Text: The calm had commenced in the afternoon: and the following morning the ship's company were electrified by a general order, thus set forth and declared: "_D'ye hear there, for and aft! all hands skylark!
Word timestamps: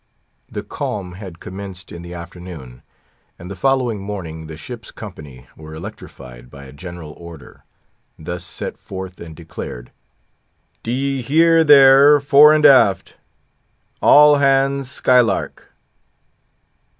The 0.49 0.63
calm 0.63 1.11
had 1.11 1.39
commenced 1.39 1.91
in 1.91 2.01
the 2.01 2.15
afternoon: 2.15 2.81
and 3.37 3.51
the 3.51 3.55
following 3.55 3.99
morning 4.01 4.47
the 4.47 4.57
ship's 4.57 4.89
company 4.89 5.45
were 5.55 5.75
electrified 5.75 6.49
by 6.49 6.63
a 6.63 6.71
general 6.73 7.11
order, 7.19 7.65
thus 8.17 8.43
set 8.43 8.79
forth 8.79 9.21
and 9.21 9.35
declared: 9.35 9.91
"_D'ye 10.83 11.21
hear 11.21 11.63
there, 11.63 12.19
for 12.19 12.51
and 12.51 12.65
aft! 12.65 13.13
all 14.01 14.37
hands 14.37 14.89
skylark! 14.89 15.71